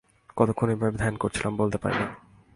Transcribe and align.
কতক্ষণ 0.37 0.67
ঐ 0.69 0.75
ভাবে 0.75 0.97
ধ্যান 0.97 1.15
করেছিলাম 1.17 1.53
বলতে 1.57 1.77
পারি 1.77 1.97
না। 1.99 2.07